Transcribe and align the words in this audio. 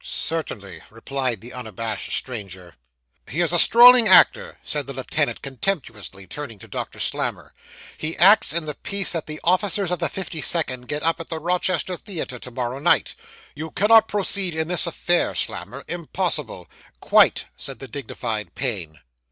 'Certainly,' 0.03 0.81
replied 0.89 1.41
the 1.41 1.53
unabashed 1.53 2.11
stranger. 2.13 2.73
'He 3.29 3.39
is 3.39 3.53
a 3.53 3.59
strolling 3.59 4.07
actor!' 4.07 4.57
said 4.63 4.87
the 4.87 4.93
lieutenant 4.93 5.43
contemptuously, 5.43 6.25
turning 6.25 6.57
to 6.57 6.67
Doctor 6.67 6.99
Slammer. 6.99 7.53
'He 7.99 8.17
acts 8.17 8.51
in 8.51 8.65
the 8.65 8.73
piece 8.73 9.11
that 9.11 9.27
the 9.27 9.39
officers 9.43 9.91
of 9.91 9.99
the 9.99 10.07
52nd 10.07 10.87
get 10.87 11.03
up 11.03 11.19
at 11.19 11.27
the 11.29 11.37
Rochester 11.37 11.97
Theatre 11.97 12.39
to 12.39 12.49
morrow 12.49 12.79
night. 12.79 13.13
You 13.53 13.69
cannot 13.69 14.07
proceed 14.07 14.55
in 14.55 14.69
this 14.69 14.87
affair, 14.87 15.35
Slammer 15.35 15.83
impossible!' 15.87 16.67
'Quite!' 16.99 17.45
said 17.55 17.77
the 17.77 17.87
dignified 17.87 18.55
Payne. 18.55 19.01